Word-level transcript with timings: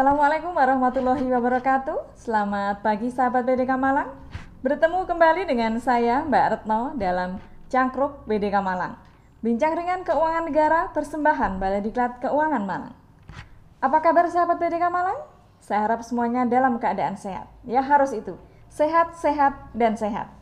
Assalamualaikum 0.00 0.56
warahmatullahi 0.56 1.28
wabarakatuh. 1.28 2.16
Selamat 2.16 2.80
pagi 2.80 3.12
sahabat 3.12 3.44
BDK 3.44 3.76
Malang. 3.76 4.08
Bertemu 4.64 5.04
kembali 5.04 5.44
dengan 5.44 5.76
saya 5.76 6.24
Mbak 6.24 6.46
Retno 6.56 6.96
dalam 6.96 7.36
Cangkruk 7.68 8.24
BDK 8.24 8.64
Malang. 8.64 8.96
Bincang 9.44 9.76
ringan 9.76 10.00
keuangan 10.00 10.48
negara 10.48 10.88
persembahan 10.96 11.60
Balai 11.60 11.84
Diklat 11.84 12.16
Keuangan 12.24 12.64
Malang. 12.64 12.96
Apa 13.84 14.00
kabar 14.00 14.24
sahabat 14.32 14.56
BDK 14.56 14.88
Malang? 14.88 15.20
Saya 15.60 15.84
harap 15.84 16.00
semuanya 16.00 16.48
dalam 16.48 16.80
keadaan 16.80 17.20
sehat. 17.20 17.52
Ya 17.68 17.84
harus 17.84 18.16
itu. 18.16 18.40
Sehat, 18.72 19.20
sehat, 19.20 19.68
dan 19.76 20.00
sehat. 20.00 20.32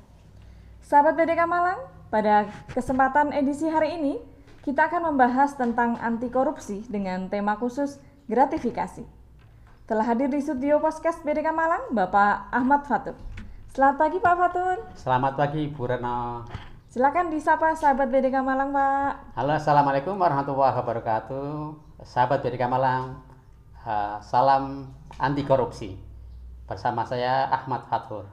Sahabat 0.87 1.19
BDK 1.19 1.51
Malang, 1.51 1.83
pada 2.15 2.47
kesempatan 2.79 3.35
edisi 3.35 3.67
hari 3.67 3.99
ini 3.99 4.23
kita 4.63 4.87
akan 4.87 5.11
membahas 5.11 5.59
tentang 5.59 5.99
anti 5.99 6.31
korupsi 6.31 6.87
dengan 6.87 7.27
tema 7.27 7.59
khusus 7.59 7.99
gratifikasi. 8.31 9.18
Telah 9.89 10.05
hadir 10.05 10.29
di 10.29 10.37
studio 10.45 10.85
podcast 10.85 11.25
BDK 11.25 11.49
Malang, 11.49 11.89
Bapak 11.97 12.53
Ahmad 12.53 12.85
Fatur. 12.85 13.17
Selamat 13.73 13.97
pagi 13.97 14.21
Pak 14.21 14.35
Fatur. 14.37 14.77
Selamat 14.93 15.33
pagi 15.33 15.65
Bu 15.73 15.89
Reno. 15.89 16.45
Silakan 16.93 17.33
disapa 17.33 17.73
sahabat 17.73 18.13
BDK 18.13 18.45
Malang 18.45 18.69
Pak. 18.69 19.33
Halo 19.33 19.57
Assalamualaikum 19.57 20.13
warahmatullahi 20.21 20.77
wabarakatuh. 20.77 21.73
Sahabat 22.05 22.45
BDK 22.45 22.69
Malang, 22.69 23.17
uh, 23.81 24.21
salam 24.21 24.93
anti 25.17 25.41
korupsi. 25.49 25.97
Bersama 26.69 27.09
saya 27.09 27.49
Ahmad 27.49 27.89
Fatur. 27.89 28.29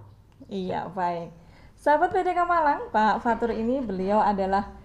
Iya 0.51 0.91
baik. 0.91 1.31
Sahabat 1.79 2.11
BDK 2.11 2.43
Malang, 2.43 2.91
Pak 2.91 3.23
Fatur 3.23 3.55
ini 3.55 3.79
beliau 3.79 4.19
adalah 4.19 4.75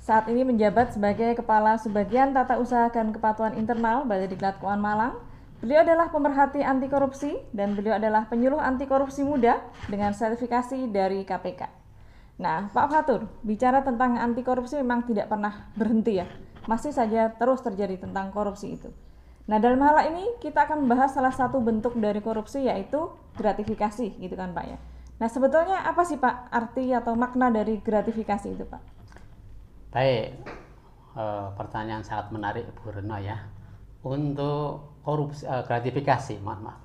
saat 0.00 0.24
ini 0.32 0.40
menjabat 0.40 0.96
sebagai 0.96 1.36
Kepala 1.36 1.76
Subbagian 1.76 2.32
Tata 2.32 2.56
Usaha 2.56 2.88
dan 2.88 3.12
Kepatuhan 3.12 3.60
Internal 3.60 4.08
Balai 4.08 4.24
Diklat 4.24 4.56
Keuangan 4.56 4.80
Malang 4.80 5.33
Beliau 5.62 5.86
adalah 5.86 6.10
pemerhati 6.10 6.60
anti 6.64 6.90
korupsi 6.90 7.34
dan 7.54 7.78
beliau 7.78 7.98
adalah 7.98 8.26
penyuluh 8.26 8.58
anti 8.58 8.88
korupsi 8.88 9.22
muda 9.22 9.62
dengan 9.86 10.10
sertifikasi 10.10 10.90
dari 10.90 11.22
KPK. 11.22 11.84
Nah, 12.34 12.66
Pak 12.74 12.86
Fatur, 12.90 13.30
bicara 13.46 13.86
tentang 13.86 14.18
anti 14.18 14.42
korupsi 14.42 14.82
memang 14.82 15.06
tidak 15.06 15.30
pernah 15.30 15.70
berhenti 15.78 16.18
ya. 16.18 16.26
Masih 16.66 16.90
saja 16.90 17.30
terus 17.30 17.62
terjadi 17.62 18.00
tentang 18.00 18.34
korupsi 18.34 18.74
itu. 18.74 18.90
Nah, 19.44 19.60
dalam 19.60 19.78
hal 19.84 20.08
ini 20.08 20.40
kita 20.40 20.64
akan 20.64 20.88
membahas 20.88 21.12
salah 21.12 21.30
satu 21.30 21.60
bentuk 21.60 21.94
dari 22.00 22.24
korupsi 22.24 22.64
yaitu 22.64 23.12
gratifikasi 23.36 24.16
gitu 24.16 24.34
kan 24.34 24.56
Pak 24.56 24.64
ya. 24.64 24.78
Nah, 25.20 25.28
sebetulnya 25.30 25.84
apa 25.84 26.02
sih 26.02 26.16
Pak 26.16 26.50
arti 26.50 26.90
atau 26.90 27.14
makna 27.14 27.52
dari 27.52 27.78
gratifikasi 27.78 28.48
itu 28.50 28.64
Pak? 28.66 28.82
Baik, 29.94 30.42
e, 31.14 31.24
pertanyaan 31.54 32.02
sangat 32.02 32.34
menarik 32.34 32.66
Bu 32.82 32.90
Reno 32.90 33.14
ya. 33.20 33.46
Untuk 34.02 34.93
korupsi 35.04 35.44
uh, 35.44 35.62
gratifikasi 35.62 36.40
mohon 36.40 36.64
maaf 36.64 36.82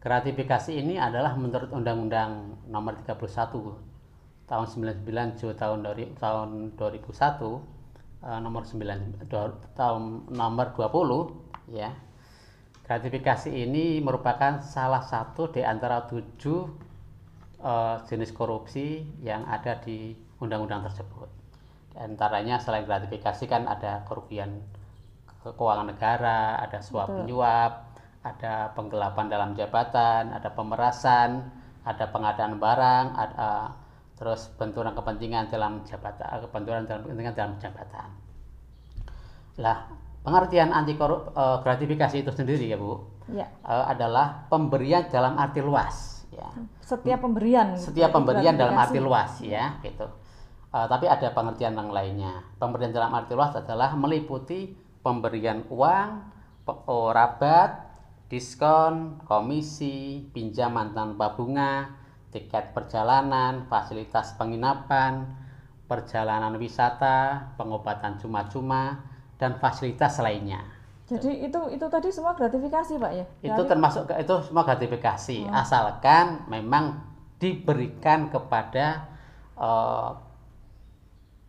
gratifikasi 0.00 0.72
ini 0.72 0.96
adalah 0.96 1.36
menurut 1.36 1.68
Undang-Undang 1.70 2.64
Nomor 2.72 2.96
31 3.04 4.48
tahun 4.48 4.66
99 4.66 5.38
Juli 5.38 5.54
tahun 5.54 5.78
dari 5.84 6.04
tahun 6.16 6.74
2001 6.74 6.80
uh, 6.80 7.60
eh, 8.24 8.38
nomor 8.40 8.64
9 8.66 9.28
do, 9.28 9.40
tahun 9.76 10.02
nomor 10.32 10.74
20 10.74 11.76
ya 11.76 11.94
gratifikasi 12.90 13.54
ini 13.54 14.02
merupakan 14.02 14.58
salah 14.66 15.06
satu 15.06 15.54
di 15.54 15.62
antara 15.62 16.10
tujuh 16.10 16.66
uh, 17.62 18.02
jenis 18.10 18.34
korupsi 18.34 19.06
yang 19.22 19.46
ada 19.46 19.78
di 19.78 20.10
undang-undang 20.42 20.82
tersebut. 20.90 21.30
Di 21.94 22.02
antaranya 22.02 22.58
selain 22.58 22.82
gratifikasi 22.82 23.46
kan 23.46 23.70
ada 23.70 24.02
kerugian 24.10 24.58
keuangan 25.40 25.88
negara, 25.88 26.60
ada 26.60 26.78
suap 26.84 27.08
menyuap, 27.08 27.96
ada 28.20 28.68
penggelapan 28.76 29.26
dalam 29.32 29.50
jabatan, 29.56 30.28
ada 30.36 30.52
pemerasan, 30.52 31.48
ada 31.88 32.04
pengadaan 32.12 32.60
barang, 32.60 33.06
ada 33.16 33.72
terus 34.20 34.52
benturan 34.60 34.92
kepentingan 34.92 35.48
dalam 35.48 35.80
jabatan, 35.88 36.44
benturan 36.52 36.84
dalam 36.84 37.08
kepentingan 37.08 37.32
dalam 37.32 37.54
jabatan. 37.56 38.08
Lah, 39.56 39.88
pengertian 40.20 40.76
anti 40.76 41.00
korup 41.00 41.32
uh, 41.32 41.64
gratifikasi 41.64 42.20
itu 42.20 42.28
sendiri 42.28 42.68
ya 42.68 42.76
Bu, 42.76 43.00
ya. 43.32 43.48
Uh, 43.64 43.88
adalah 43.88 44.44
pemberian 44.52 45.08
dalam 45.08 45.40
arti 45.40 45.64
luas. 45.64 46.28
Ya. 46.28 46.52
Setiap 46.84 47.24
pemberian. 47.24 47.80
Setiap 47.80 48.12
pemberian 48.12 48.60
dalam 48.60 48.76
arti 48.76 49.00
luas 49.00 49.40
ya, 49.40 49.80
gitu. 49.80 50.04
Uh, 50.70 50.86
tapi 50.86 51.08
ada 51.08 51.32
pengertian 51.32 51.72
yang 51.72 51.88
lainnya. 51.88 52.44
Pemberian 52.60 52.92
dalam 52.92 53.16
arti 53.16 53.32
luas 53.32 53.56
adalah 53.56 53.96
meliputi 53.96 54.89
pemberian 55.00 55.64
uang, 55.68 56.08
oh, 56.68 57.10
rabat, 57.10 57.90
diskon, 58.30 59.18
komisi, 59.26 60.28
pinjaman 60.30 60.94
tanpa 60.94 61.34
bunga, 61.34 61.90
tiket 62.30 62.70
perjalanan, 62.76 63.66
fasilitas 63.66 64.38
penginapan, 64.38 65.26
perjalanan 65.90 66.54
wisata, 66.54 67.50
pengobatan 67.58 68.22
cuma-cuma, 68.22 69.02
dan 69.40 69.58
fasilitas 69.58 70.22
lainnya. 70.22 70.62
Jadi 71.10 71.42
itu 71.42 71.60
itu 71.74 71.86
tadi 71.90 72.06
semua 72.14 72.38
gratifikasi 72.38 72.94
pak 73.02 73.12
ya? 73.18 73.26
Itu 73.42 73.66
termasuk 73.66 74.06
itu 74.14 74.34
semua 74.46 74.62
gratifikasi, 74.62 75.50
oh. 75.50 75.58
asalkan 75.58 76.46
memang 76.46 77.02
diberikan 77.42 78.30
kepada 78.30 79.10
uh, 79.58 80.14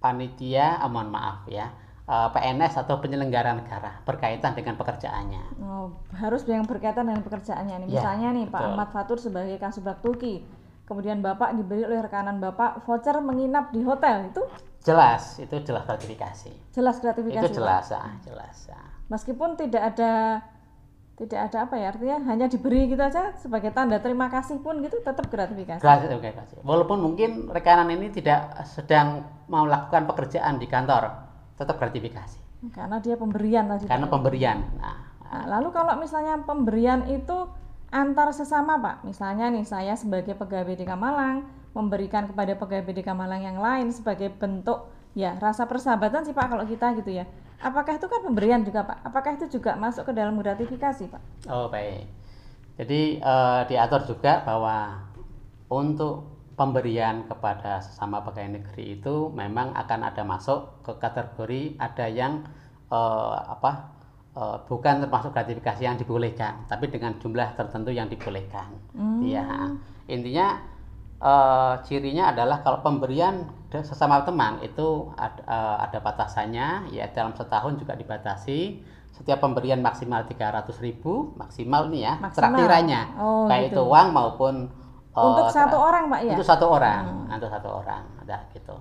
panitia, 0.01 0.81
oh, 0.81 0.89
mohon 0.89 1.13
maaf 1.13 1.45
ya, 1.45 1.69
uh, 2.11 2.27
eh, 2.27 2.29
PNS 2.35 2.73
atau 2.83 2.99
penyelenggara 2.99 3.55
negara 3.55 4.03
berkaitan 4.03 4.51
dengan 4.51 4.75
pekerjaannya. 4.75 5.63
Oh, 5.63 5.95
harus 6.11 6.43
yang 6.43 6.67
berkaitan 6.67 7.07
dengan 7.07 7.23
pekerjaannya 7.23 7.87
nih. 7.87 7.87
Ya, 7.87 8.03
Misalnya 8.03 8.29
nih 8.35 8.45
betul. 8.51 8.55
Pak 8.59 8.63
Ahmad 8.67 8.89
Fatur 8.91 9.17
sebagai 9.23 9.55
Kasubag 9.55 10.03
Tuki, 10.03 10.43
kemudian 10.83 11.23
Bapak 11.23 11.55
diberi 11.55 11.87
oleh 11.87 12.03
rekanan 12.03 12.43
Bapak 12.43 12.83
voucher 12.83 13.15
menginap 13.23 13.71
di 13.71 13.79
hotel 13.87 14.27
itu 14.27 14.43
jelas, 14.83 15.39
itu 15.39 15.55
jelas 15.63 15.87
gratifikasi. 15.87 16.51
Jelas 16.75 16.99
gratifikasi. 16.99 17.47
Itu 17.47 17.63
jelas, 17.63 17.87
ah, 17.95 18.19
jelas. 18.27 18.67
Ah. 18.67 18.91
Meskipun 19.07 19.55
tidak 19.55 19.95
ada 19.95 20.43
tidak 21.21 21.53
ada 21.53 21.69
apa 21.69 21.77
ya 21.77 21.93
artinya 21.93 22.17
hanya 22.33 22.49
diberi 22.49 22.89
gitu 22.89 22.97
aja 22.97 23.37
sebagai 23.37 23.69
tanda 23.69 24.01
terima 24.01 24.25
kasih 24.25 24.57
pun 24.57 24.81
gitu 24.81 25.05
tetap 25.05 25.29
gratifikasi. 25.29 25.77
Gratifikasi. 25.77 26.65
Walaupun 26.65 26.97
mungkin 26.97 27.45
rekanan 27.53 27.93
ini 27.93 28.09
tidak 28.09 28.57
sedang 28.65 29.21
melakukan 29.45 30.09
pekerjaan 30.09 30.57
di 30.57 30.65
kantor, 30.65 31.30
tetap 31.61 31.77
gratifikasi. 31.77 32.65
Karena 32.73 32.97
dia 32.97 33.13
pemberian 33.13 33.69
tadi. 33.69 33.85
Karena 33.85 34.09
pemberian. 34.09 34.57
Nah, 34.81 34.97
nah, 35.21 35.45
lalu 35.57 35.69
kalau 35.69 35.93
misalnya 36.01 36.41
pemberian 36.41 37.05
itu 37.13 37.45
antar 37.93 38.33
sesama 38.33 38.81
Pak, 38.81 39.05
misalnya 39.05 39.53
nih 39.53 39.65
saya 39.69 39.93
sebagai 39.93 40.33
pegawai 40.33 40.73
di 40.73 40.85
Malang 40.89 41.45
memberikan 41.77 42.25
kepada 42.25 42.57
pegawai 42.57 42.89
di 42.89 43.03
Malang 43.05 43.41
yang 43.45 43.57
lain 43.61 43.93
sebagai 43.93 44.33
bentuk 44.33 44.89
ya 45.13 45.35
rasa 45.37 45.67
persahabatan 45.67 46.23
sih 46.23 46.33
Pak 46.33 46.47
kalau 46.49 46.65
kita 46.65 46.97
gitu 46.97 47.13
ya. 47.13 47.29
Apakah 47.61 48.01
itu 48.01 48.09
kan 48.09 48.25
pemberian 48.25 48.65
juga 48.65 48.81
Pak? 48.81 49.05
Apakah 49.05 49.37
itu 49.37 49.45
juga 49.59 49.77
masuk 49.77 50.09
ke 50.09 50.13
dalam 50.17 50.33
gratifikasi 50.41 51.05
Pak? 51.05 51.21
Oh 51.45 51.69
baik. 51.69 52.09
Jadi 52.81 53.21
uh, 53.21 53.61
diatur 53.69 54.01
juga 54.09 54.41
bahwa 54.41 55.05
untuk 55.69 56.30
pemberian 56.61 57.25
kepada 57.25 57.81
sesama 57.81 58.21
pegawai 58.21 58.61
negeri 58.61 59.01
itu 59.01 59.33
memang 59.33 59.73
akan 59.73 60.13
ada 60.13 60.21
masuk 60.21 60.85
ke 60.85 60.93
kategori 61.01 61.81
ada 61.81 62.05
yang 62.05 62.45
uh, 62.93 63.33
apa 63.57 63.89
uh, 64.37 64.61
bukan 64.69 65.01
termasuk 65.01 65.33
gratifikasi 65.33 65.81
yang 65.81 65.97
dibolehkan 65.97 66.69
tapi 66.69 66.93
dengan 66.93 67.17
jumlah 67.17 67.57
tertentu 67.57 67.89
yang 67.89 68.05
dibolehkan. 68.05 68.77
Hmm. 68.93 69.25
ya 69.25 69.73
intinya 70.05 70.61
uh, 71.17 71.81
cirinya 71.81 72.29
adalah 72.29 72.61
kalau 72.61 72.85
pemberian 72.85 73.49
sesama 73.81 74.21
teman 74.21 74.61
itu 74.61 75.09
ada, 75.17 75.41
uh, 75.49 75.77
ada 75.81 75.97
batasannya 75.97 76.93
ya 76.93 77.09
dalam 77.09 77.33
setahun 77.33 77.81
juga 77.81 77.97
dibatasi. 77.97 78.85
Setiap 79.11 79.43
pemberian 79.43 79.83
maksimal 79.83 80.23
300.000 80.23 81.03
maksimal 81.35 81.89
nih 81.89 82.01
ya 82.05 82.13
traktirannya. 82.31 83.01
Oh, 83.17 83.49
baik 83.49 83.73
gitu. 83.73 83.81
itu 83.81 83.81
uang 83.91 84.07
maupun 84.13 84.53
Oh, 85.11 85.35
untuk 85.35 85.51
satu 85.51 85.75
orang 85.75 86.07
pak 86.07 86.19
ya? 86.23 86.33
Untuk 86.39 86.47
satu 86.47 86.65
orang, 86.71 87.03
hmm. 87.27 87.35
untuk 87.35 87.51
satu 87.51 87.69
orang, 87.83 88.03
ada 88.23 88.47
gitu. 88.55 88.75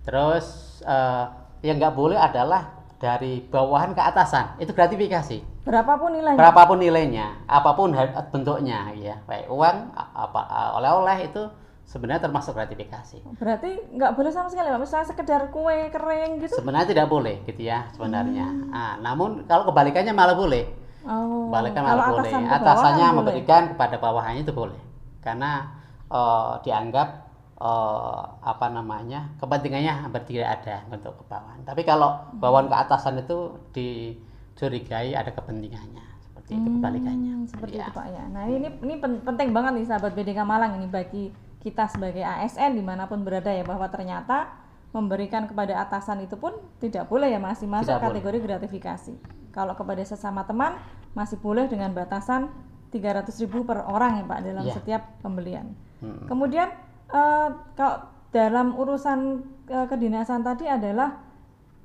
Terus 0.00 0.80
uh, 0.88 1.28
yang 1.60 1.76
nggak 1.76 1.92
boleh 1.92 2.16
adalah 2.16 2.72
dari 2.96 3.44
bawahan 3.44 3.92
ke 3.92 4.00
atasan, 4.00 4.56
itu 4.56 4.72
gratifikasi. 4.72 5.44
Berapapun 5.68 6.16
nilainya. 6.16 6.40
Berapapun 6.40 6.80
nilainya, 6.80 7.26
apa 7.44 7.76
pun 7.76 7.92
bentuknya, 8.32 8.96
ya, 8.96 9.20
baik 9.28 9.52
uang, 9.52 9.92
apa 9.92 10.40
oleh-oleh 10.80 11.28
itu 11.28 11.52
sebenarnya 11.84 12.32
termasuk 12.32 12.56
gratifikasi. 12.56 13.20
Berarti 13.36 13.76
nggak 13.92 14.16
boleh 14.16 14.32
sama 14.32 14.48
sekali, 14.48 14.72
pak. 14.72 14.80
Misalnya 14.80 15.08
sekedar 15.12 15.52
kue 15.52 15.92
kering 15.92 16.40
gitu? 16.48 16.64
Sebenarnya 16.64 16.96
tidak 16.96 17.12
boleh, 17.12 17.44
gitu 17.44 17.60
ya, 17.60 17.92
sebenarnya. 17.92 18.48
Hmm. 18.48 18.72
Nah, 18.72 18.92
namun 19.04 19.44
kalau 19.44 19.68
kebalikannya 19.68 20.16
malah 20.16 20.32
boleh. 20.32 20.64
Oh. 21.04 21.52
Kebalikan 21.52 21.84
malah 21.84 22.08
boleh. 22.08 22.32
Atasannya 22.32 23.06
memberikan 23.12 23.62
kepada 23.76 24.00
bawahannya 24.00 24.48
itu 24.48 24.56
boleh 24.56 24.93
karena 25.24 25.72
uh, 26.12 26.60
dianggap 26.60 27.08
uh, 27.56 28.22
apa 28.44 28.68
namanya 28.68 29.32
kepentingannya 29.40 30.04
hampir 30.04 30.22
tidak 30.28 30.60
ada 30.60 30.84
untuk 30.92 31.16
ke 31.16 31.24
bawah. 31.26 31.56
Tapi 31.64 31.82
kalau 31.82 32.20
bawaan 32.36 32.68
ke 32.68 32.76
atasan 32.76 33.18
itu 33.18 33.56
dicurigai 33.72 35.16
ada 35.16 35.32
kepentingannya 35.32 36.04
nanti 36.44 36.60
kebalikannya. 36.60 37.32
Hmm, 37.40 37.48
seperti 37.48 37.80
Ya. 37.80 37.88
itu 37.88 37.92
Pak 37.96 38.06
ya. 38.12 38.24
Nah 38.28 38.44
ini 38.44 38.68
ini 38.84 38.94
pen- 39.00 39.24
penting 39.24 39.48
banget 39.50 39.72
nih 39.80 39.86
sahabat 39.88 40.12
BDK 40.12 40.44
Malang 40.44 40.76
ini 40.76 40.86
bagi 40.86 41.32
kita 41.64 41.88
sebagai 41.88 42.20
ASN 42.20 42.76
di 42.76 42.84
mana 42.84 43.08
pun 43.08 43.24
berada 43.24 43.48
ya 43.48 43.64
bahwa 43.64 43.88
ternyata 43.88 44.52
memberikan 44.92 45.48
kepada 45.48 45.80
atasan 45.80 46.22
itu 46.22 46.36
pun 46.36 46.52
tidak 46.78 47.08
boleh 47.08 47.32
ya 47.32 47.40
masih 47.40 47.64
masuk 47.66 47.96
Tidak 47.96 47.98
boleh. 47.98 48.20
kategori 48.20 48.38
gratifikasi. 48.44 49.14
Kalau 49.50 49.72
kepada 49.72 50.04
sesama 50.04 50.44
teman 50.44 50.76
masih 51.16 51.40
boleh 51.40 51.64
dengan 51.66 51.90
batasan 51.96 52.52
300.000 52.94 53.50
per 53.66 53.82
orang 53.84 54.22
ya 54.22 54.24
Pak 54.24 54.38
dalam 54.40 54.64
Iya. 54.64 54.74
setiap 54.74 55.02
pembelian. 55.18 55.74
Hmm. 55.98 56.30
Kemudian 56.30 56.70
eh, 57.10 57.48
kalau 57.74 57.98
dalam 58.30 58.74
urusan 58.74 59.18
eh, 59.66 59.86
kedinasan 59.86 60.40
tadi 60.40 60.70
adalah 60.70 61.18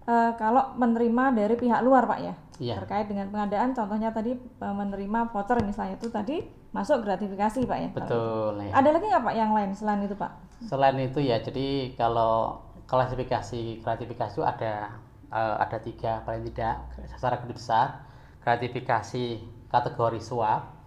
eh, 0.05 0.31
kalau 0.37 0.77
menerima 0.77 1.33
dari 1.33 1.55
pihak 1.55 1.81
luar 1.81 2.05
Pak 2.05 2.19
ya 2.21 2.33
Iya. 2.59 2.75
terkait 2.75 3.07
dengan 3.07 3.31
pengadaan 3.31 3.71
contohnya 3.71 4.11
tadi 4.11 4.35
eh, 4.37 4.75
menerima 4.75 5.31
voucher 5.31 5.57
misalnya 5.63 5.95
itu 5.95 6.09
tadi 6.09 6.43
masuk 6.69 7.01
gratifikasi 7.01 7.65
Pak 7.65 7.79
ya. 7.79 7.89
Betul 7.89 8.53
ya. 8.61 8.71
Ada 8.77 8.89
lagi 8.93 9.05
nggak 9.07 9.23
Pak 9.23 9.35
yang 9.35 9.51
lain 9.51 9.71
selain 9.73 10.05
itu 10.05 10.13
Pak? 10.13 10.31
Selain 10.61 10.97
itu 10.99 11.23
ya, 11.23 11.39
jadi 11.39 11.95
kalau 11.95 12.59
klasifikasi 12.85 13.79
gratifikasi 13.79 14.33
itu 14.33 14.43
ada 14.43 14.91
eh, 15.29 15.55
ada 15.57 15.77
tiga 15.79 16.19
paling 16.21 16.43
tidak 16.45 16.83
secara 17.07 17.39
besar 17.45 18.01
gratifikasi 18.43 19.39
kategori 19.69 20.19
suap, 20.19 20.78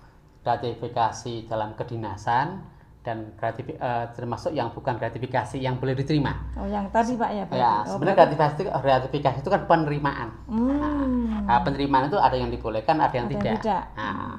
gratifikasi 0.43 1.47
dalam 1.47 1.73
kedinasan, 1.73 2.61
dan 3.03 3.35
gratifi- 3.35 3.75
eh, 3.75 4.07
termasuk 4.15 4.55
yang 4.55 4.71
bukan 4.71 4.95
gratifikasi 4.95 5.59
yang 5.59 5.75
boleh 5.75 5.95
diterima. 5.95 6.39
Oh 6.55 6.71
yang 6.71 6.87
tadi 6.95 7.19
Pak 7.19 7.31
ya. 7.35 7.45
berarti. 7.51 7.59
Ya, 7.59 7.73
Oh, 7.83 7.99
sebenarnya 7.99 8.19
gratifikasi 8.23 8.53
itu, 8.55 8.63
gratifikasi 8.71 9.39
itu 9.43 9.51
kan 9.51 9.63
penerimaan. 9.67 10.29
Hmm. 10.47 11.43
Nah, 11.43 11.59
penerimaan 11.67 12.07
itu 12.07 12.19
ada 12.19 12.37
yang 12.39 12.51
dibolehkan, 12.51 13.03
ada 13.03 13.11
yang 13.11 13.27
Ada 13.27 13.35
yang 13.35 13.43
tidak. 13.43 13.55
tidak. 13.59 13.83
Nah, 13.99 14.39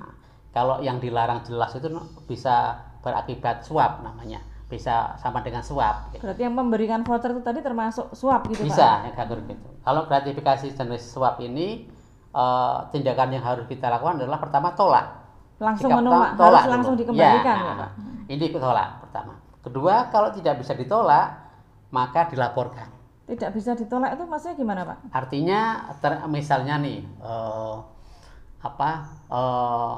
kalau 0.55 0.79
yang 0.79 0.97
dilarang 1.03 1.43
jelas 1.43 1.75
itu 1.75 1.87
bisa 2.23 2.55
berakibat 3.03 3.67
suap 3.67 3.99
namanya, 3.99 4.39
bisa 4.71 5.11
sama 5.19 5.43
dengan 5.43 5.59
suap. 5.59 6.15
gitu. 6.15 6.23
Berarti 6.23 6.41
yang 6.47 6.55
memberikan 6.55 7.03
voucher 7.03 7.35
itu 7.35 7.43
tadi 7.43 7.59
termasuk 7.59 8.15
suap 8.15 8.47
gitu 8.47 8.63
Pak? 8.63 8.71
Bisa 8.71 8.87
ya 9.03 9.11
kategori 9.11 9.43
gitu. 9.51 9.67
Kalau 9.83 10.07
gratifikasi 10.07 10.71
jenis 10.71 11.03
suap 11.03 11.35
ini 11.43 11.91
eh, 12.31 12.77
tindakan 12.95 13.27
yang 13.29 13.43
harus 13.43 13.67
kita 13.67 13.91
lakukan 13.91 14.23
adalah 14.23 14.39
pertama 14.39 14.71
tolak. 14.71 15.22
Langsung 15.61 15.89
Sikap 15.89 15.99
menolak, 16.01 16.29
tolak 16.35 16.61
harus 16.65 16.71
langsung 16.73 16.95
dulu. 16.97 17.01
dikembalikan 17.05 17.55
ya, 17.55 17.65
nah, 17.65 17.75
Pak? 17.77 17.89
Ini 18.29 18.45
tolak 18.53 18.89
pertama. 19.05 19.33
Kedua, 19.63 19.95
kalau 20.11 20.29
tidak 20.35 20.55
bisa 20.59 20.73
ditolak, 20.75 21.27
maka 21.93 22.27
dilaporkan. 22.27 22.89
Tidak 23.23 23.49
bisa 23.55 23.71
ditolak 23.77 24.19
itu 24.19 24.23
maksudnya 24.27 24.55
gimana 24.59 24.81
Pak? 24.83 24.97
Artinya 25.15 25.59
ter- 26.03 26.25
misalnya 26.27 26.75
nih 26.83 26.99
eh, 27.01 27.75
apa 28.63 28.91
eh, 29.31 29.97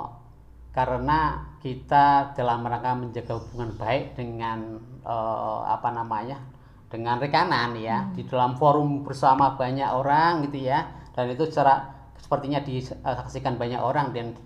karena 0.76 1.20
kita 1.64 2.36
dalam 2.38 2.68
rangka 2.68 2.92
menjaga 2.94 3.34
hubungan 3.42 3.74
baik 3.80 4.14
dengan 4.14 4.78
eh, 5.02 5.62
apa 5.66 5.90
namanya 5.90 6.38
dengan 6.86 7.18
rekanan 7.18 7.74
ya 7.76 8.06
di 8.14 8.24
dalam 8.30 8.54
forum 8.56 9.02
bersama 9.02 9.58
banyak 9.58 9.90
orang 9.90 10.46
gitu 10.46 10.70
ya 10.70 10.86
dan 11.18 11.32
itu 11.34 11.50
secara 11.50 11.82
sepertinya 12.22 12.62
disaksikan 12.62 13.58
banyak 13.58 13.82
orang 13.82 14.14
dan 14.14 14.38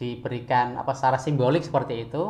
diberikan 0.00 0.76
apa 0.80 0.92
secara 0.96 1.18
simbolik 1.20 1.62
seperti 1.62 2.08
itu 2.08 2.22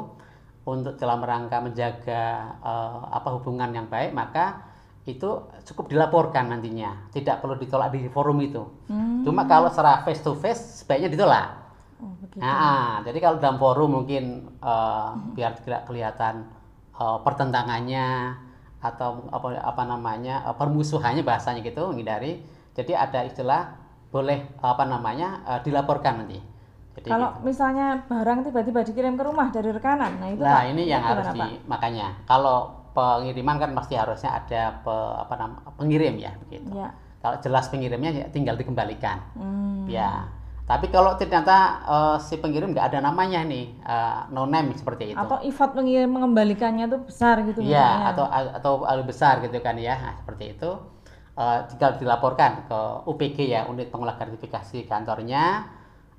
untuk 0.62 0.94
dalam 0.98 1.22
rangka 1.22 1.58
menjaga 1.58 2.22
eh, 2.62 3.00
apa 3.10 3.28
hubungan 3.38 3.70
yang 3.74 3.86
baik 3.90 4.12
maka 4.14 4.70
itu 5.02 5.26
cukup 5.66 5.90
dilaporkan 5.90 6.46
nantinya 6.46 7.10
tidak 7.10 7.42
perlu 7.42 7.58
ditolak 7.58 7.90
di 7.90 8.06
forum 8.06 8.38
itu 8.38 8.62
Hmm. 8.86 9.26
cuma 9.26 9.46
kalau 9.50 9.66
secara 9.66 10.06
face 10.06 10.22
to 10.22 10.32
face 10.38 10.82
sebaiknya 10.82 11.10
ditolak 11.10 11.62
Oh 12.02 12.18
begitu. 12.18 12.42
Nah, 12.42 12.98
jadi 13.06 13.18
kalau 13.22 13.38
dalam 13.38 13.58
forum 13.62 14.02
mungkin 14.02 14.50
eh, 14.58 15.08
biar 15.38 15.54
tidak 15.62 15.86
kelihatan 15.86 16.50
eh, 16.98 17.18
pertentangannya 17.22 18.34
atau 18.82 19.30
apa 19.30 19.62
apa 19.62 19.82
namanya 19.86 20.42
eh, 20.50 20.54
permusuhannya 20.58 21.22
bahasanya 21.22 21.62
gitu 21.62 21.86
menghindari. 21.94 22.42
Jadi 22.74 22.92
ada 22.98 23.22
istilah 23.22 23.78
boleh 24.10 24.50
apa 24.58 24.82
namanya 24.82 25.46
eh, 25.46 25.60
dilaporkan 25.62 26.26
nanti. 26.26 26.42
Jadi 26.92 27.08
Kalau 27.08 27.28
gitu. 27.32 27.40
misalnya 27.48 27.86
barang 28.04 28.38
tiba-tiba 28.44 28.80
dikirim 28.84 29.14
ke 29.16 29.24
rumah 29.24 29.48
dari 29.48 29.70
rekanan, 29.72 30.12
nah 30.20 30.28
itu 30.28 30.42
nah 30.44 30.60
Pak, 30.60 30.70
ini 30.76 30.82
itu 30.84 30.92
yang 30.92 31.02
harus 31.02 31.26
di 31.32 31.48
makanya 31.64 32.06
kalau 32.28 32.56
pengiriman 32.92 33.56
kan 33.56 33.70
pasti 33.72 33.94
harusnya 33.96 34.36
ada 34.36 34.62
pe- 34.84 35.16
apa 35.24 35.34
nama 35.40 35.56
pengirim 35.80 36.20
ya 36.20 36.36
begitu. 36.44 36.68
Ya. 36.76 36.92
Kalau 37.24 37.40
jelas 37.40 37.70
pengirimnya 37.72 38.10
ya 38.12 38.26
tinggal 38.28 38.60
dikembalikan. 38.60 39.24
Hmm. 39.38 39.88
Ya, 39.88 40.28
tapi 40.68 40.92
kalau 40.92 41.16
ternyata 41.16 41.80
eh, 41.88 42.16
si 42.20 42.36
pengirim 42.36 42.76
nggak 42.76 42.92
ada 42.92 42.98
namanya 43.00 43.40
nih, 43.40 43.72
eh, 43.72 44.18
no 44.28 44.44
name 44.44 44.76
seperti 44.76 45.16
itu. 45.16 45.18
Atau 45.18 45.40
ifat 45.40 45.72
mengirim 45.72 46.12
mengembalikannya 46.12 46.92
itu 46.92 46.98
besar 47.08 47.40
gitu 47.48 47.64
Iya, 47.64 47.80
misalnya. 47.88 48.08
atau 48.12 48.26
atau 48.60 48.72
lebih 48.84 49.08
besar 49.16 49.40
gitu 49.40 49.56
kan 49.64 49.80
ya, 49.80 49.96
nah, 49.96 50.14
seperti 50.20 50.44
itu. 50.60 50.70
Eh, 51.32 51.58
tinggal 51.72 51.96
dilaporkan 51.96 52.68
ke 52.68 52.80
UPG 53.08 53.38
ya, 53.48 53.64
unit 53.64 53.88
pengolah 53.88 54.20
gratifikasi 54.20 54.84
kantornya 54.84 55.64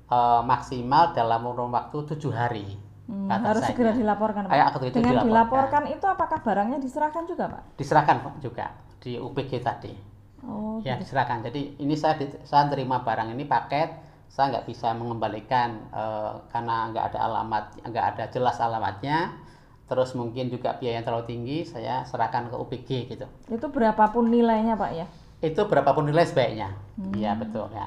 eh, 0.06 0.42
maksimal 0.42 1.12
dalam 1.12 1.40
kurun 1.42 1.70
waktu 1.70 1.96
tujuh 2.14 2.32
hari. 2.32 2.76
Hmm, 3.04 3.28
batasannya. 3.28 3.48
harus 3.52 3.62
segera 3.68 3.92
dilaporkan 3.92 4.42
Pak. 4.44 4.50
Kayak 4.50 4.66
aku 4.66 4.76
itu 4.82 4.96
Dengan 4.96 5.12
dilaporkan. 5.12 5.28
dilaporkan 5.28 5.84
itu 5.92 6.06
apakah 6.08 6.38
barangnya 6.40 6.78
diserahkan 6.80 7.22
juga 7.24 7.44
Pak? 7.52 7.62
Diserahkan 7.76 8.16
Pak, 8.20 8.34
juga 8.40 8.64
di 8.98 9.12
UPG 9.16 9.52
tadi. 9.60 9.92
Oh, 10.40 10.80
Ya, 10.80 10.96
gitu. 10.96 11.04
diserahkan. 11.04 11.40
Jadi 11.42 11.76
ini 11.78 11.94
saya 11.96 12.16
di- 12.16 12.32
saya 12.42 12.64
terima 12.66 13.00
barang 13.00 13.28
ini 13.28 13.44
paket, 13.44 13.92
saya 14.26 14.50
nggak 14.50 14.64
bisa 14.66 14.92
mengembalikan 14.92 15.84
eh, 15.90 16.32
karena 16.48 16.88
nggak 16.90 17.04
ada 17.12 17.18
alamat, 17.22 17.64
nggak 17.84 18.06
ada 18.10 18.24
jelas 18.28 18.56
alamatnya. 18.56 19.36
Terus 19.84 20.16
mungkin 20.16 20.48
juga 20.48 20.72
biaya 20.74 20.96
yang 20.96 21.04
terlalu 21.04 21.28
tinggi, 21.28 21.58
saya 21.62 22.08
serahkan 22.08 22.48
ke 22.48 22.56
UPG 22.56 22.88
gitu. 23.06 23.28
Itu 23.46 23.68
berapapun 23.68 24.32
nilainya 24.32 24.80
Pak 24.80 24.90
ya? 24.94 25.06
Itu 25.40 25.68
berapapun 25.68 26.08
nilai 26.08 26.24
sebaiknya. 26.24 26.72
Hmm. 26.96 27.12
Iya 27.12 27.36
betul 27.36 27.68
ya. 27.68 27.84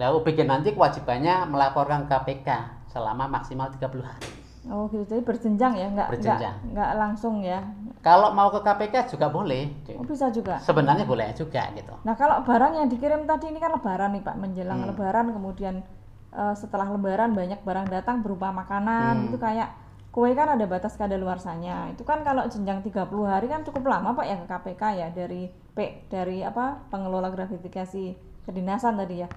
Nah 0.00 0.16
UPG 0.16 0.48
nanti 0.48 0.72
kewajibannya 0.72 1.44
melaporkan 1.44 2.08
KPK 2.08 2.48
selama 2.88 3.28
maksimal 3.28 3.68
30 3.68 4.00
hari. 4.00 4.28
Oh 4.72 4.88
gitu, 4.88 5.04
jadi 5.04 5.20
berjenjang 5.20 5.72
ya, 5.76 5.86
nggak 5.88 5.92
nggak 5.92 6.08
Berjenjang. 6.08 6.56
nggak 6.72 6.90
langsung 6.96 7.44
ya? 7.44 7.60
Kalau 8.00 8.32
mau 8.32 8.48
ke 8.48 8.64
KPK 8.64 9.12
juga 9.12 9.28
boleh. 9.28 9.68
Oh 10.00 10.04
bisa 10.08 10.32
juga. 10.32 10.56
Sebenarnya 10.56 11.04
boleh 11.04 11.36
juga 11.36 11.68
gitu. 11.76 11.92
Nah 12.00 12.16
kalau 12.16 12.40
barang 12.40 12.80
yang 12.80 12.88
dikirim 12.88 13.28
tadi 13.28 13.52
ini 13.52 13.60
kan 13.60 13.76
lebaran 13.76 14.16
nih 14.16 14.24
Pak, 14.24 14.36
menjelang 14.40 14.80
Hmm. 14.80 14.88
lebaran 14.88 15.26
kemudian 15.36 15.84
eh, 16.30 16.54
setelah 16.56 16.88
lebaran 16.88 17.36
banyak 17.36 17.60
barang 17.60 17.90
datang 17.92 18.24
berupa 18.24 18.48
makanan 18.48 19.20
Hmm. 19.20 19.28
itu 19.28 19.36
kayak 19.36 19.68
kue 20.08 20.32
kan 20.32 20.48
ada 20.48 20.64
batas 20.64 20.96
kadaluarsanya. 20.96 21.92
Itu 21.92 22.08
kan 22.08 22.24
kalau 22.24 22.48
jenjang 22.48 22.80
30 22.80 23.28
hari 23.28 23.52
kan 23.52 23.66
cukup 23.68 23.84
lama 23.84 24.16
Pak 24.16 24.24
ya 24.24 24.36
ke 24.38 24.46
KPK 24.48 24.82
ya 24.96 25.08
dari 25.12 25.50
P 25.74 26.08
dari 26.08 26.40
apa 26.40 26.88
pengelola 26.88 27.28
gratifikasi 27.28 28.16
kedinasan 28.46 28.96
tadi 28.96 29.16
ya. 29.20 29.28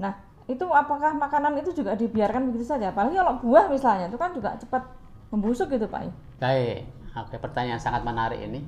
Nah, 0.00 0.12
itu 0.48 0.64
apakah 0.72 1.14
makanan 1.14 1.60
itu 1.60 1.70
juga 1.76 1.92
dibiarkan 1.94 2.50
begitu 2.50 2.66
saja? 2.72 2.90
Apalagi 2.90 3.20
kalau 3.20 3.34
buah 3.44 3.68
misalnya 3.70 4.08
itu 4.10 4.18
kan 4.18 4.32
juga 4.32 4.56
cepat 4.56 4.82
membusuk 5.30 5.70
gitu 5.70 5.86
Pak 5.86 6.00
ya. 6.08 6.12
Baik, 6.42 6.88
oke 7.14 7.36
pertanyaan 7.38 7.78
sangat 7.78 8.02
menarik 8.02 8.40
ini. 8.40 8.64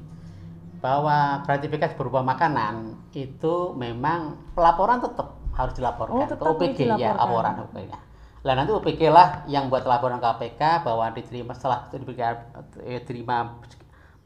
Bahwa 0.85 1.43
gratifikasi 1.47 1.95
berupa 1.95 2.21
makanan 2.27 2.99
itu 3.15 3.55
memang 3.79 4.35
pelaporan 4.55 4.99
tetap 4.99 5.39
harus 5.55 5.75
dilaporkan 5.79 6.17
Oh, 6.17 6.27
ke 6.27 6.35
tetap 6.35 6.55
harus 6.59 6.75
ya, 6.75 6.79
dilaporkan. 6.79 7.19
laporan 7.19 7.55
UPG. 7.67 7.91
Lah 8.43 8.55
nanti 8.59 8.71
UPG 8.75 9.01
lah 9.07 9.29
yang 9.47 9.71
buat 9.71 9.87
laporan 9.87 10.19
KPK 10.19 10.83
bahwa 10.83 11.07
diterima 11.15 11.55
setelah 11.55 11.87
diterima 12.83 13.37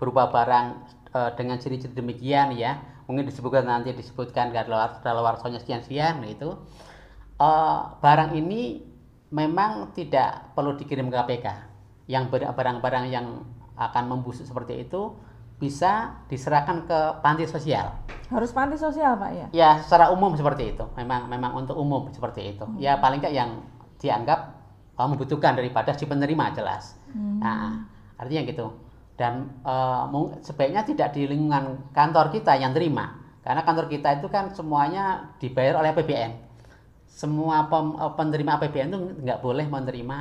berupa 0.01 0.29
barang 0.33 0.67
eh, 1.13 1.31
dengan 1.37 1.57
ciri-ciri 1.61 1.93
demikian 1.93 2.57
ya. 2.57 2.81
Mungkin 3.07 3.29
disebutkan 3.29 3.69
nanti 3.69 3.93
disebutkan 3.95 4.51
kadaluarsanya 4.51 5.61
sekian-sekian 5.63 6.25
gitu. 6.27 6.57
Eh, 7.37 7.79
barang 8.01 8.33
ini 8.33 8.81
memang 9.29 9.93
tidak 9.93 10.57
perlu 10.57 10.73
dikirim 10.73 11.13
ke 11.13 11.17
KPK. 11.21 11.47
Yang 12.09 12.33
barang-barang 12.33 13.13
yang 13.13 13.45
akan 13.77 14.05
membusuk 14.09 14.49
seperti 14.49 14.89
itu 14.89 15.13
bisa 15.61 16.25
diserahkan 16.33 16.89
ke 16.89 16.99
panti 17.21 17.45
sosial. 17.45 17.93
Harus 18.33 18.57
panti 18.57 18.81
sosial 18.81 19.21
Pak 19.21 19.31
ya. 19.37 19.47
Ya, 19.53 19.71
secara 19.85 20.09
umum 20.09 20.33
seperti 20.33 20.73
itu. 20.73 20.85
Memang 20.97 21.29
memang 21.29 21.53
untuk 21.61 21.77
umum 21.77 22.09
seperti 22.09 22.57
itu. 22.57 22.65
Ya 22.81 22.97
paling 22.97 23.21
nggak 23.21 23.35
yang 23.37 23.61
dianggap 24.01 24.57
uh, 24.97 25.09
membutuhkan 25.09 25.57
daripada 25.57 25.93
si 25.93 26.09
penerima 26.09 26.57
jelas. 26.57 26.97
Hmm. 27.13 27.41
Nah, 27.41 27.85
artinya 28.17 28.49
gitu. 28.49 28.73
Dan 29.17 29.49
mung- 30.13 30.37
sebaiknya 30.45 30.85
tidak 30.85 31.17
di 31.17 31.25
lingkungan 31.25 31.89
kantor 31.97 32.29
kita 32.29 32.53
yang 32.61 32.77
terima, 32.77 33.17
karena 33.41 33.65
kantor 33.65 33.89
kita 33.89 34.21
itu 34.21 34.29
kan 34.29 34.53
semuanya 34.53 35.33
dibayar 35.41 35.81
oleh 35.81 35.97
APBN. 35.97 36.46
Semua 37.17 37.65
pem- 37.73 37.97
eh, 37.97 38.13
penerima 38.13 38.51
APBN 38.61 38.89
itu 38.93 38.99
nggak 39.25 39.39
boleh 39.41 39.65
menerima 39.65 40.19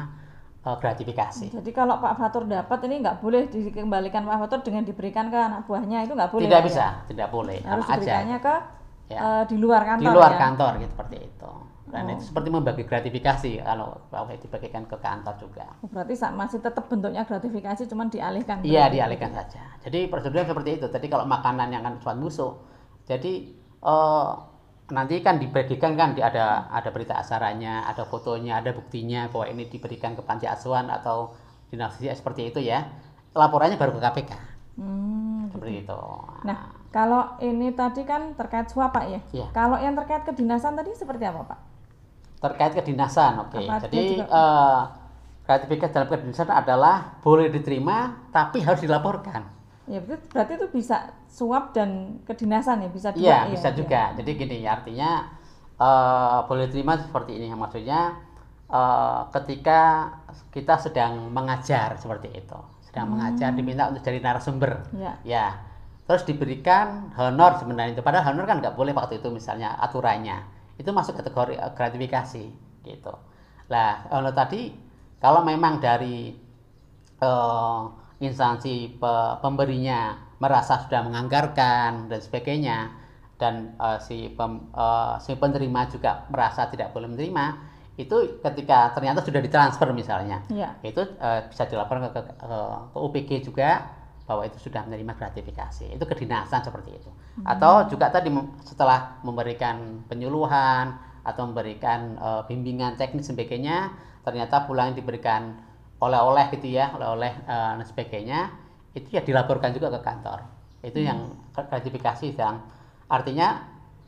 eh, 0.64 0.78
gratifikasi. 0.80 1.46
Jadi 1.52 1.72
kalau 1.76 2.00
Pak 2.00 2.16
Fatur 2.16 2.48
dapat 2.48 2.80
ini 2.88 3.04
nggak 3.04 3.20
boleh 3.20 3.52
dikembalikan 3.52 4.24
Pak 4.24 4.38
Fatur 4.48 4.60
dengan 4.64 4.88
diberikan 4.88 5.28
ke 5.28 5.36
anak 5.36 5.68
buahnya 5.68 6.08
itu 6.08 6.16
nggak 6.16 6.32
boleh. 6.32 6.48
tidak 6.48 6.62
bisa, 6.64 6.86
ya? 6.88 6.92
tidak 7.12 7.28
boleh. 7.30 7.60
Harus 7.62 7.84
Sama 7.84 7.92
aja. 7.92 8.00
diberikannya 8.00 8.40
ke 8.40 8.56
Ya. 9.06 9.20
eh, 9.22 9.44
di 9.46 9.58
luar 9.62 9.86
kantor. 9.86 10.02
di 10.02 10.08
luar 10.10 10.32
ya? 10.34 10.40
kantor 10.42 10.72
gitu 10.82 10.92
seperti 10.96 11.18
itu. 11.22 11.52
Dan 11.86 12.04
Oh. 12.10 12.14
itu 12.18 12.24
seperti 12.26 12.50
membagi 12.50 12.82
gratifikasi 12.82 13.52
kalau 13.62 14.02
kalau 14.10 14.26
dibagikan 14.34 14.84
ke 14.90 14.98
kantor 14.98 15.36
juga. 15.38 15.70
Oh, 15.86 15.90
berarti 15.94 16.18
masih 16.34 16.58
tetap 16.58 16.90
bentuknya 16.90 17.22
gratifikasi, 17.22 17.86
cuman 17.86 18.10
dialihkan. 18.10 18.66
Iya, 18.66 18.90
dialihkan 18.90 19.30
saja. 19.30 19.62
Jadi 19.86 20.10
prosedurnya 20.10 20.50
seperti 20.50 20.82
itu. 20.82 20.88
Jadi 20.90 21.06
kalau 21.06 21.30
makanan 21.30 21.70
yang 21.70 21.86
kan 21.86 21.94
suatu 22.02 22.18
musuh, 22.18 22.52
jadi 23.06 23.54
eh, 23.86 24.30
nanti 24.86 25.18
kan 25.20 25.38
dibagikan 25.38 25.98
kan 25.98 26.14
di- 26.14 26.22
ada 26.22 26.70
ada 26.70 26.90
berita 26.90 27.18
acaranya, 27.18 27.86
ada 27.86 28.06
fotonya, 28.06 28.62
ada 28.62 28.70
buktinya 28.70 29.26
bahwa 29.34 29.50
ini 29.50 29.66
diberikan 29.66 30.14
ke 30.14 30.22
panti 30.22 30.46
asuhan 30.46 30.86
atau 30.88 31.34
dinas 31.68 31.94
sosial 31.94 32.14
seperti 32.14 32.50
itu 32.50 32.62
ya. 32.62 32.86
Laporannya 33.34 33.76
baru 33.76 33.92
ke 33.92 34.02
KPK. 34.02 34.32
Hmm, 34.78 35.50
Seperti 35.50 35.88
itu. 35.88 36.00
Nah, 36.44 36.58
kalau 36.90 37.40
ini 37.40 37.72
tadi 37.72 38.04
kan 38.04 38.32
terkait 38.34 38.68
suap 38.68 38.92
Pak 38.92 39.06
ya. 39.08 39.20
Iya. 39.32 39.48
Kalau 39.52 39.80
yang 39.80 39.96
terkait 39.96 40.24
kedinasan 40.24 40.76
tadi 40.76 40.94
seperti 40.94 41.24
apa 41.24 41.42
Pak? 41.46 41.60
terkait 42.36 42.78
kedinasan, 42.78 43.42
oke. 43.42 43.58
Dia 43.58 43.80
Jadi 43.90 44.22
juga- 44.22 44.92
gratifikasi 45.42 45.90
dalam 45.90 46.10
kedinasan 46.10 46.46
adalah 46.48 47.18
boleh 47.20 47.50
diterima 47.50 48.22
tapi 48.30 48.62
harus 48.62 48.82
dilaporkan. 48.82 49.50
Ya 49.86 50.02
berarti, 50.02 50.26
berarti 50.34 50.54
itu 50.58 50.68
bisa 50.74 50.98
suap 51.30 51.70
dan 51.78 52.18
kedinasan 52.26 52.82
ya 52.82 52.90
bisa 52.90 53.14
dua 53.14 53.22
Iya, 53.22 53.38
ya? 53.46 53.52
bisa 53.54 53.70
Iya. 53.70 53.78
juga. 53.78 54.02
Jadi 54.18 54.32
gini, 54.34 54.58
artinya 54.66 55.12
eh, 55.76 56.40
boleh 56.50 56.66
terima 56.72 56.98
seperti 56.98 57.38
ini. 57.38 57.54
Maksudnya 57.54 58.18
eh, 58.66 59.22
ketika 59.36 60.10
kita 60.50 60.76
sedang 60.82 61.30
mengajar 61.30 61.94
seperti 62.02 62.34
itu, 62.34 62.60
sedang 62.82 63.14
mengajar 63.14 63.54
diminta 63.54 63.92
untuk 63.92 64.02
jadi 64.02 64.24
narasumber, 64.24 64.90
Iya. 64.96 65.14
ya. 65.22 65.48
Terus 66.06 66.26
diberikan 66.26 67.14
honor 67.18 67.58
sebenarnya 67.62 67.98
itu. 67.98 68.02
Padahal 68.02 68.34
honor 68.34 68.46
kan 68.50 68.58
nggak 68.62 68.74
boleh 68.74 68.94
waktu 68.94 69.22
itu 69.22 69.30
misalnya 69.30 69.74
aturannya. 69.78 70.42
Itu 70.82 70.90
masuk 70.90 71.14
kategori 71.20 71.62
eh, 71.62 71.72
gratifikasi 71.78 72.44
gitu. 72.82 73.14
Lah, 73.70 74.06
honor 74.10 74.34
tadi 74.34 74.74
kalau 75.22 75.46
memang 75.46 75.78
dari 75.78 76.34
eh, 77.22 77.82
instansi 78.20 78.96
pe- 79.00 79.36
pemberinya 79.44 80.16
merasa 80.40 80.80
sudah 80.84 81.02
menganggarkan 81.04 82.08
dan 82.12 82.20
sebagainya 82.20 82.78
dan 83.36 83.76
eh, 83.76 84.00
si 84.00 84.32
pem- 84.32 84.72
eh, 84.72 85.14
si 85.20 85.36
penerima 85.36 85.82
juga 85.92 86.24
merasa 86.32 86.68
tidak 86.72 86.96
boleh 86.96 87.12
menerima 87.12 87.46
itu 87.96 88.40
ketika 88.44 88.92
ternyata 88.92 89.24
sudah 89.24 89.40
ditransfer 89.40 89.88
misalnya 89.96 90.44
Iya. 90.52 90.76
itu 90.84 91.00
eh, 91.20 91.42
bisa 91.48 91.64
dilaporkan 91.68 92.12
ke, 92.12 92.20
ke, 92.20 92.22
ke- 92.36 92.48
ke 92.92 92.98
UPG 93.00 93.30
juga 93.44 93.70
bahwa 94.26 94.42
itu 94.42 94.58
sudah 94.58 94.82
menerima 94.90 95.14
gratifikasi. 95.14 95.86
Itu 95.94 96.02
kedinasan 96.10 96.66
seperti 96.66 96.98
itu. 96.98 97.14
Atau 97.46 97.86
juga 97.94 98.10
tadi 98.10 98.34
setelah 98.66 99.22
memberikan 99.22 100.02
penyuluhan 100.10 100.98
atau 101.22 101.46
memberikan 101.46 102.18
eh, 102.18 102.42
bimbingan 102.50 102.98
teknis 102.98 103.30
sebagainya 103.30 103.94
ternyata 104.26 104.66
pulang 104.66 104.98
diberikan 104.98 105.54
oleh-oleh 106.06 106.46
gitu 106.54 106.70
ya 106.70 106.94
oleh-oleh 106.94 107.34
eh, 107.46 107.72
dan 107.82 107.86
sebagainya 107.86 108.40
itu 108.96 109.08
ya 109.12 109.22
dilaporkan 109.26 109.76
juga 109.76 109.92
ke 109.92 110.00
kantor. 110.06 110.40
Itu 110.86 111.02
yang 111.02 111.34
gratifikasi 111.52 112.38
yang 112.38 112.62
artinya 113.10 113.66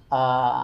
eh, 0.08 0.62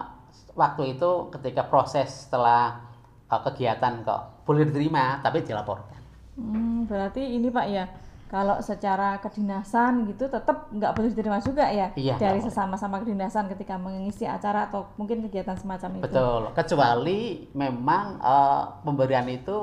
waktu 0.54 0.96
itu 0.96 1.10
ketika 1.34 1.66
proses 1.66 2.30
setelah 2.30 2.80
eh, 3.28 3.40
kegiatan 3.50 4.06
kok 4.06 4.46
boleh 4.46 4.68
diterima 4.68 5.20
tapi 5.20 5.42
dilaporkan. 5.42 6.00
Hmm, 6.34 6.84
berarti 6.90 7.22
ini 7.38 7.46
Pak 7.46 7.66
ya, 7.70 7.86
kalau 8.26 8.58
secara 8.58 9.22
kedinasan 9.22 10.10
gitu 10.10 10.26
tetap 10.26 10.66
nggak 10.74 10.92
boleh 10.98 11.08
diterima 11.14 11.38
juga 11.38 11.70
ya? 11.70 11.94
Iya, 11.94 12.18
dari 12.18 12.42
sesama-sama 12.42 12.98
kedinasan 12.98 13.46
ketika 13.46 13.78
mengisi 13.78 14.26
acara 14.26 14.66
atau 14.66 14.90
mungkin 14.98 15.22
kegiatan 15.22 15.54
semacam 15.54 16.02
itu. 16.02 16.04
Betul, 16.10 16.42
kecuali 16.52 17.20
memang 17.54 18.18
eh, 18.18 18.62
pemberian 18.82 19.30
itu 19.30 19.58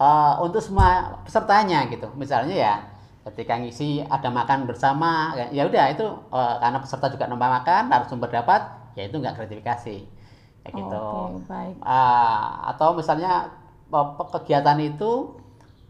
eh, 0.00 0.32
untuk 0.40 0.60
semua 0.64 1.20
pesertanya 1.26 1.84
gitu. 1.92 2.08
Misalnya 2.16 2.56
ya, 2.56 2.74
ketika 3.30 3.60
ngisi 3.60 4.00
ada 4.08 4.28
makan 4.32 4.64
bersama, 4.64 5.36
ya- 5.36 5.52
ya 5.52 5.62
udah 5.68 5.84
itu 5.92 6.06
eh, 6.32 6.54
karena 6.62 6.78
peserta 6.80 7.06
juga 7.12 7.24
nambah 7.28 7.50
makan, 7.60 7.82
narasumber 7.92 8.30
dapat, 8.32 8.60
ya 8.96 9.02
itu 9.08 9.16
nggak 9.20 9.36
gratifikasi, 9.36 9.96
kayak 10.64 10.72
gitu. 10.74 10.96
Oke, 10.96 11.44
baik. 11.52 11.74
Ah, 11.84 12.72
atau 12.72 12.96
misalnya 12.96 13.52
kegiatan 14.32 14.78
itu 14.80 15.36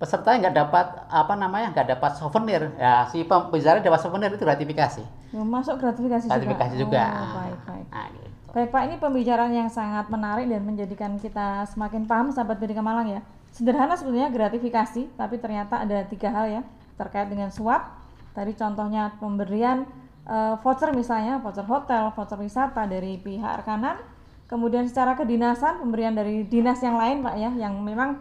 peserta 0.00 0.32
nggak 0.32 0.56
dapat 0.56 0.86
apa 1.12 1.34
namanya 1.36 1.76
nggak 1.76 1.88
dapat 1.96 2.12
souvenir, 2.16 2.72
ya 2.80 3.04
si 3.12 3.20
pembicara 3.28 3.84
dapat 3.84 4.00
souvenir 4.00 4.32
itu 4.32 4.40
gratifikasi, 4.40 5.04
Ya, 5.30 5.44
Masuk 5.44 5.76
gratifikasi, 5.78 6.26
gratifikasi 6.26 6.74
juga. 6.74 7.04
juga. 7.04 7.04
Oh, 7.20 7.28
baik, 7.36 7.58
baik. 7.68 7.86
Nah, 7.92 8.06
gitu. 8.16 8.48
Baik 8.50 8.68
Pak, 8.74 8.82
ini 8.88 8.94
pembicaraan 8.98 9.52
yang 9.54 9.70
sangat 9.70 10.08
menarik 10.10 10.48
dan 10.48 10.62
menjadikan 10.66 11.12
kita 11.20 11.68
semakin 11.70 12.02
paham 12.08 12.32
sahabat 12.34 12.58
Pendidikan 12.58 12.82
Malang 12.82 13.06
ya. 13.06 13.20
Sederhana 13.50 13.98
sebenarnya 13.98 14.30
gratifikasi, 14.30 15.10
tapi 15.18 15.36
ternyata 15.42 15.82
ada 15.82 16.06
tiga 16.06 16.30
hal 16.30 16.46
ya 16.48 16.62
terkait 16.94 17.26
dengan 17.26 17.50
suap. 17.50 17.98
Tadi 18.30 18.54
contohnya 18.54 19.18
pemberian 19.18 19.84
eh, 20.26 20.54
voucher 20.62 20.94
misalnya, 20.94 21.42
voucher 21.42 21.66
hotel, 21.66 22.14
voucher 22.14 22.38
wisata 22.38 22.86
dari 22.86 23.18
pihak 23.18 23.66
rekanan. 23.66 23.98
Kemudian 24.46 24.86
secara 24.86 25.14
kedinasan 25.14 25.78
pemberian 25.78 26.14
dari 26.14 26.42
dinas 26.42 26.82
yang 26.82 26.98
lain 26.98 27.22
Pak 27.22 27.34
ya, 27.38 27.50
yang 27.54 27.78
memang 27.82 28.18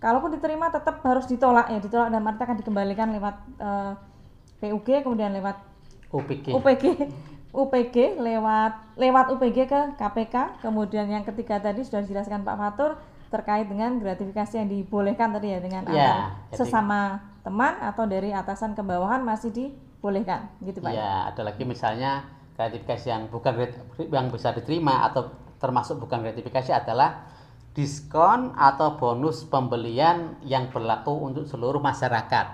kalaupun 0.00 0.32
diterima 0.32 0.72
tetap 0.72 1.04
harus 1.04 1.28
ditolak 1.28 1.68
ya, 1.72 1.80
ditolak 1.80 2.08
dan 2.08 2.24
artinya 2.24 2.46
akan 2.48 2.58
dikembalikan 2.60 3.08
lewat 3.16 3.36
eh, 3.60 3.92
PUG 4.60 5.04
kemudian 5.04 5.32
lewat 5.36 5.56
UPG. 6.12 6.46
UPG 6.52 6.84
UPG 7.52 7.96
lewat 8.26 8.96
lewat 8.96 9.26
UPG 9.36 9.58
ke 9.68 9.80
KPK 10.00 10.64
kemudian 10.64 11.06
yang 11.08 11.24
ketiga 11.28 11.60
tadi 11.60 11.84
sudah 11.84 12.00
dijelaskan 12.04 12.40
Pak 12.46 12.56
Fatur 12.56 12.90
terkait 13.32 13.66
dengan 13.66 13.98
gratifikasi 14.02 14.54
yang 14.60 14.68
dibolehkan 14.70 15.28
tadi 15.36 15.48
ya 15.54 15.58
dengan 15.62 15.84
Ya, 15.86 16.34
sesama 16.54 17.20
teman 17.46 17.74
atau 17.82 18.04
dari 18.08 18.30
atasan 18.34 18.74
ke 18.78 18.82
bawahan 18.82 19.22
masih 19.22 19.50
dibolehkan 19.54 20.50
gitu 20.64 20.80
Pak 20.82 20.92
ya? 20.98 21.02
Iya, 21.02 21.32
ada 21.32 21.42
lagi 21.48 21.64
misalnya 21.64 22.28
gratifikasi 22.56 23.06
yang 23.08 23.22
bukan 23.32 23.52
yang 24.12 24.28
bisa 24.28 24.52
diterima 24.52 25.08
atau 25.08 25.32
termasuk 25.56 25.96
bukan 26.04 26.20
gratifikasi 26.20 26.70
adalah 26.72 27.24
diskon 27.76 28.52
atau 28.56 28.96
bonus 29.00 29.44
pembelian 29.48 30.36
yang 30.44 30.68
berlaku 30.72 31.12
untuk 31.28 31.44
seluruh 31.48 31.80
masyarakat 31.80 32.46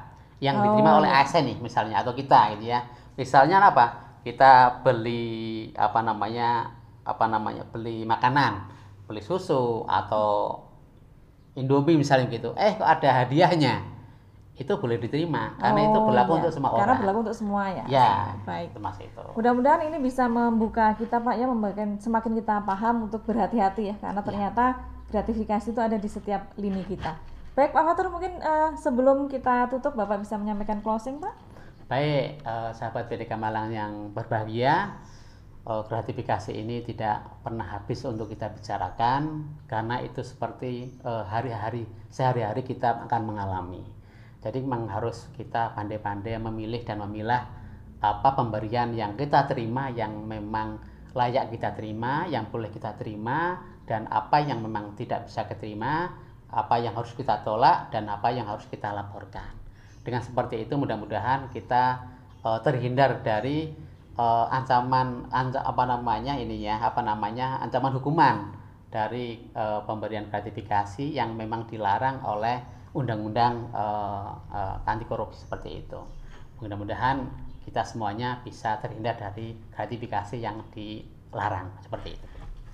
yang 0.43 0.59
diterima 0.63 0.99
Oh, 0.99 1.03
oleh 1.03 1.11
iya. 1.11 1.19
ASN 1.23 1.45
nih 1.51 1.59
misalnya 1.63 2.03
atau 2.03 2.15
kita 2.15 2.55
gitu 2.59 2.67
ya. 2.75 2.87
Misalnya 3.19 3.63
apa? 3.71 3.87
Kita 4.27 4.83
beli 4.87 5.71
apa 5.75 6.01
namanya? 6.03 6.79
apa 7.03 7.27
namanya? 7.27 7.67
beli 7.67 8.07
makanan, 8.07 8.53
beli 9.05 9.21
susu 9.21 9.83
atau 9.85 10.59
Indomie 11.53 12.01
misalnya 12.01 12.33
gitu. 12.33 12.57
Eh 12.57 12.75
kok 12.75 12.87
ada 12.87 13.09
hadiahnya? 13.23 13.85
Itu 14.53 14.77
boleh 14.77 14.97
diterima 14.97 15.57
karena 15.57 15.81
itu 15.85 15.97
Oh, 15.97 16.07
berlaku 16.07 16.33
iya. 16.33 16.39
untuk 16.45 16.53
semua 16.53 16.69
karena 16.73 16.85
orang. 16.87 16.99
berlaku 17.01 17.19
untuk 17.25 17.37
semua 17.37 17.63
ya 17.69 17.85
Ya, 17.89 18.11
baik 18.45 18.69
termasuk 18.73 19.05
itu. 19.05 19.25
Mudah-mudahan 19.35 19.81
ini 19.85 19.97
bisa 19.99 20.29
membuka 20.29 20.93
kita 20.95 21.19
Pak 21.19 21.35
ya, 21.35 21.45
membuat 21.45 21.77
semakin 21.99 22.33
kita 22.37 22.55
paham 22.63 23.09
untuk 23.09 23.25
berhati-hati 23.25 23.83
ya, 23.91 23.97
karena 23.99 24.21
ternyata 24.21 24.65
gratifikasi 25.09 25.67
itu 25.69 25.81
ada 25.81 25.97
di 25.97 26.09
setiap 26.09 26.53
lini 26.57 26.85
kita. 26.85 27.17
Baik 27.53 27.73
Pak 27.73 27.85
Fatur, 27.85 28.09
mungkin 28.09 28.33
eh, 28.39 28.71
sebelum 28.77 29.29
kita 29.29 29.69
tutup 29.69 29.93
Bapak 29.93 30.21
bisa 30.21 30.37
menyampaikan 30.37 30.81
closing 30.81 31.17
Pak? 31.17 31.33
Baik, 31.85 32.41
eh, 32.41 32.71
sahabat 32.73 33.09
PDK 33.09 33.33
Malang 33.35 33.69
yang 33.69 33.93
berbahagia, 34.09 34.97
eh, 35.67 35.83
gratifikasi 35.87 36.53
ini 36.55 36.83
tidak 36.83 37.43
pernah 37.43 37.67
habis 37.67 38.03
untuk 38.07 38.31
kita 38.31 38.51
bicarakan 38.51 39.49
karena 39.67 40.03
itu 40.03 40.21
seperti 40.23 40.93
eh, 41.03 41.25
hari-hari, 41.27 41.87
sehari-hari 42.11 42.63
kita 42.67 43.07
akan 43.07 43.23
mengalami. 43.27 43.83
Jadi 44.43 44.59
memang 44.59 44.91
harus 44.91 45.31
kita 45.39 45.71
pandai-pandai 45.79 46.35
memilih 46.43 46.83
dan 46.83 46.99
memilah 47.07 47.47
apa 48.03 48.35
pemberian 48.35 48.91
yang 48.99 49.15
kita 49.15 49.47
terima 49.47 49.87
yang 49.95 50.27
memang 50.27 50.83
layak 51.13 51.53
kita 51.53 51.77
terima, 51.77 52.25
yang 52.29 52.49
boleh 52.49 52.73
kita 52.73 52.97
terima, 52.97 53.61
dan 53.85 54.09
apa 54.09 54.41
yang 54.41 54.65
memang 54.65 54.97
tidak 54.97 55.29
bisa 55.29 55.45
kita 55.45 55.61
terima, 55.61 56.09
apa 56.49 56.77
yang 56.81 56.97
harus 56.97 57.13
kita 57.13 57.45
tolak, 57.45 57.93
dan 57.93 58.09
apa 58.09 58.33
yang 58.33 58.49
harus 58.49 58.65
kita 58.69 58.93
laporkan. 58.93 59.53
Dengan 60.03 60.25
seperti 60.25 60.67
itu 60.67 60.75
mudah-mudahan 60.75 61.53
kita 61.53 62.03
eh, 62.43 62.61
terhindar 62.65 63.21
dari 63.23 63.71
eh, 64.17 64.47
ancaman 64.49 65.29
anca- 65.33 65.65
apa 65.65 65.85
namanya 65.89 66.37
ini 66.37 66.65
ya 66.65 66.81
apa 66.81 67.01
namanya 67.01 67.61
ancaman 67.65 67.93
hukuman 67.97 68.53
dari 68.93 69.41
eh, 69.53 69.81
pemberian 69.89 70.29
gratifikasi 70.29 71.17
yang 71.17 71.33
memang 71.33 71.65
dilarang 71.69 72.21
oleh 72.25 72.61
undang-undang 72.93 73.73
eh, 73.73 74.31
eh, 74.53 74.77
anti 74.89 75.05
korupsi 75.09 75.49
seperti 75.49 75.85
itu. 75.85 76.01
Mudah-mudahan 76.61 77.25
kita 77.65 77.83
semuanya 77.89 78.43
bisa 78.45 78.77
terhindar 78.83 79.17
dari 79.17 79.57
gratifikasi 79.73 80.37
yang 80.37 80.61
dilarang 80.75 81.73
seperti 81.81 82.19
itu. 82.19 82.27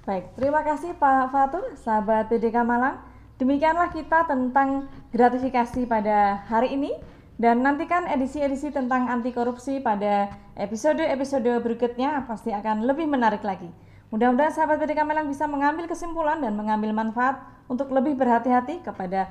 Baik, 0.08 0.32
terima 0.40 0.64
kasih 0.64 0.96
Pak 0.96 1.28
Fatur, 1.28 1.76
sahabat 1.76 2.32
PDK 2.32 2.64
Malang. 2.64 2.96
Demikianlah 3.38 3.92
kita 3.94 4.26
tentang 4.26 4.90
gratifikasi 5.14 5.86
pada 5.86 6.42
hari 6.50 6.74
ini 6.74 6.96
dan 7.38 7.62
nantikan 7.62 8.10
edisi-edisi 8.10 8.74
tentang 8.74 9.06
anti 9.06 9.30
korupsi 9.30 9.78
pada 9.78 10.26
episode-episode 10.58 11.62
berikutnya 11.62 12.26
pasti 12.26 12.50
akan 12.50 12.82
lebih 12.82 13.06
menarik 13.06 13.46
lagi. 13.46 13.70
Mudah-mudahan 14.10 14.50
sahabat 14.50 14.82
BDK 14.82 15.06
Malang 15.06 15.30
bisa 15.30 15.46
mengambil 15.46 15.86
kesimpulan 15.86 16.42
dan 16.42 16.58
mengambil 16.58 16.90
manfaat 16.90 17.38
untuk 17.70 17.94
lebih 17.94 18.18
berhati-hati 18.18 18.82
kepada 18.82 19.30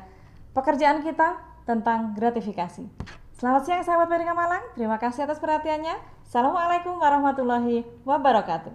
pekerjaan 0.55 1.03
kita 1.03 1.35
tentang 1.67 2.15
gratifikasi. 2.15 2.87
Selamat 3.35 3.61
siang 3.67 3.83
sahabat 3.83 4.07
BDK 4.07 4.31
Malang, 4.31 4.63
terima 4.73 4.97
kasih 4.97 5.27
atas 5.27 5.43
perhatiannya. 5.43 6.23
Assalamualaikum 6.23 6.95
warahmatullahi 6.95 7.83
wabarakatuh. 8.07 8.71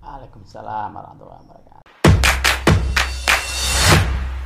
Waalaikumsalam 0.00 0.88
warahmatullahi 0.96 1.44
wabarakatuh. 1.44 1.69